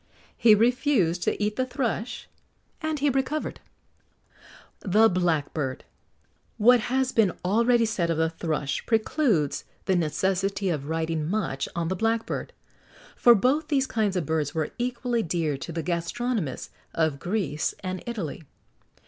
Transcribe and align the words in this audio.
He 0.35 0.55
refused 0.55 1.21
to 1.21 1.39
eat 1.39 1.57
the 1.57 1.65
thrush, 1.67 2.27
and 2.81 2.97
he 2.97 3.11
recovered.[XX 3.11 3.59
56] 4.79 4.93
THE 4.95 5.09
BLACKBIRD. 5.11 5.83
What 6.57 6.79
has 6.79 7.11
been 7.11 7.33
already 7.45 7.85
said 7.85 8.09
of 8.09 8.17
the 8.17 8.27
thrush 8.31 8.83
precludes 8.87 9.63
the 9.85 9.95
necessity 9.95 10.69
of 10.69 10.89
writing 10.89 11.27
much 11.29 11.69
on 11.75 11.89
the 11.89 11.95
blackbird, 11.95 12.51
for 13.15 13.35
both 13.35 13.67
these 13.67 13.85
kinds 13.85 14.15
of 14.15 14.25
birds 14.25 14.55
were 14.55 14.71
equally 14.79 15.21
dear 15.21 15.55
to 15.57 15.71
the 15.71 15.83
gastronomists 15.83 16.71
of 16.95 17.19
Greece 17.19 17.75
and 17.83 18.01
Italy. 18.07 18.43